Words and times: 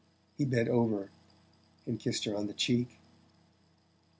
He 0.35 0.45
bent 0.45 0.67
over 0.67 1.11
and 1.85 1.99
kissed 1.99 2.25
her 2.25 2.35
on 2.35 2.47
the 2.47 2.53
cheek. 2.55 2.89